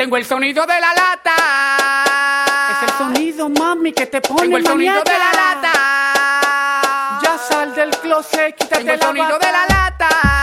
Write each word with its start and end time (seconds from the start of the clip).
Tengo 0.00 0.16
el 0.16 0.24
sonido 0.24 0.64
de 0.64 0.80
la 0.80 0.94
lata. 0.94 1.34
Es 2.72 2.90
el 2.90 2.96
sonido, 2.96 3.50
mami, 3.50 3.92
que 3.92 4.06
te 4.06 4.22
pone 4.22 4.40
Tengo 4.40 4.56
el 4.56 4.66
sonido 4.66 5.02
de 5.02 5.12
la 5.12 5.30
lata. 5.30 5.72
Ya 7.22 7.36
sal 7.36 7.74
del 7.74 7.90
closet, 7.98 8.56
quítate 8.56 8.76
Tengo 8.78 8.92
el 8.94 8.98
la 8.98 9.06
sonido 9.06 9.28
bata. 9.28 9.46
de 9.46 9.52
la 9.52 9.66
lata. 9.66 10.39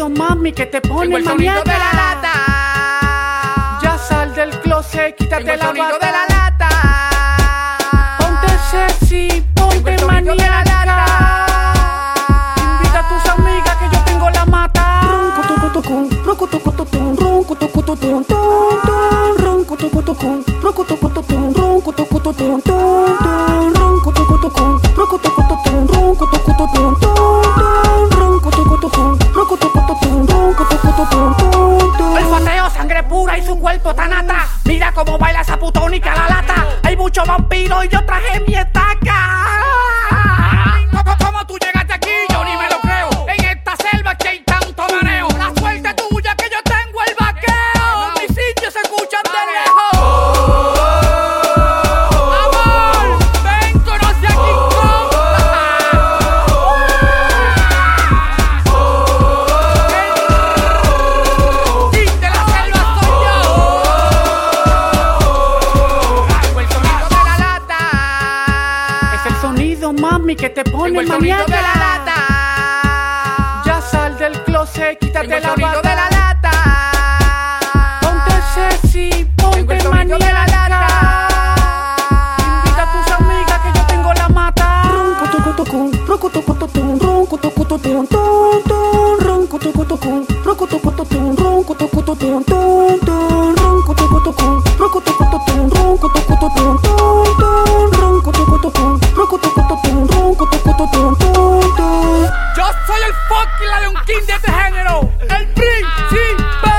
Sonido, 0.00 0.08
mami, 0.08 0.52
que 0.52 0.66
te 0.66 0.80
pone 0.80 1.02
Tengo 1.02 1.16
el 1.18 1.24
sonido 1.24 1.62
de 1.62 1.78
la 1.78 1.92
lata. 1.92 2.32
Ya 3.82 3.98
sal 3.98 4.34
del 4.34 4.50
closet, 4.60 5.16
quítate 5.16 5.44
Tengo 5.44 5.52
el 5.52 5.58
la 5.58 5.66
sonido 5.66 5.86
bata. 5.86 6.06
de 6.06 6.12
la 6.12 6.26
lata. 6.28 6.68
Ponte 8.18 8.48
sexy, 8.70 9.44
ponte 9.54 9.94
el 9.94 10.00
sonido 10.00 10.34
de 10.34 10.42
la 10.42 10.50
maniaca. 10.50 10.84
lata. 10.86 11.74
Invita 12.76 12.98
a 13.00 13.08
tus 13.08 13.30
amigas 13.30 13.76
que 13.76 13.88
yo 13.94 14.00
tengo 14.04 14.30
la 14.30 14.44
mata. 14.46 15.00
El 15.02 15.10
Mira 34.64 34.92
cómo 34.92 35.16
baila 35.16 35.40
esa 35.40 35.58
putónica 35.58 36.14
la 36.14 36.28
lata. 36.28 36.66
Hay 36.82 36.96
muchos 36.96 37.26
vampiros 37.26 37.86
y 37.86 37.88
yo 37.88 38.04
traje 38.04 38.40
mi 38.46 38.54
estaca. 38.54 38.99
Mami, 69.92 70.36
que 70.36 70.50
te 70.50 70.64
pone 70.64 71.02
maniaca. 71.02 71.44
de 71.44 71.50
la 71.50 71.74
lata. 71.74 73.62
Ya 73.66 73.80
sal 73.80 74.16
del 74.18 74.42
closet, 74.44 74.98
quítate 74.98 75.28
Tengo 75.28 75.36
el 75.36 75.42
la 75.42 75.48
bata. 75.66 75.88
de 75.88 75.94
la 75.96 76.09
King 104.10 104.26
de 104.26 104.32
este 104.32 104.50
género. 104.50 105.12
El 105.20 105.46
príncipe. 105.52 106.72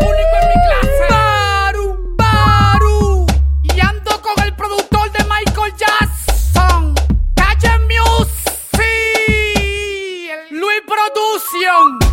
Único 0.00 0.34
en 0.42 0.48
mi 0.48 0.58
clase. 0.66 1.04
Baru, 1.08 1.86
Baru. 2.16 3.26
Y 3.62 3.80
ando 3.80 4.20
con 4.20 4.44
el 4.44 4.54
productor 4.54 5.10
de 5.12 5.24
Michael 5.24 5.72
Jackson. 5.78 6.94
Calle 7.34 7.78
Music. 7.88 8.82
Luis 10.50 10.82
Production. 10.86 12.05